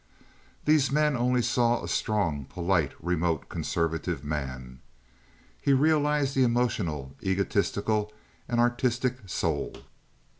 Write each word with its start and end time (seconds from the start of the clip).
These 0.65 0.91
men 0.91 1.15
only 1.15 1.43
saw 1.43 1.83
a 1.83 1.87
strong, 1.87 2.45
polite, 2.45 2.93
remote, 2.99 3.49
conservative 3.49 4.23
man. 4.23 4.79
He 5.61 5.73
realized 5.73 6.33
the 6.33 6.41
emotional, 6.41 7.13
egotistic, 7.23 7.87
and 7.87 8.59
artistic 8.59 9.19
soul. 9.29 9.75